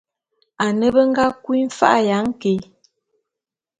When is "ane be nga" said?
0.63-1.25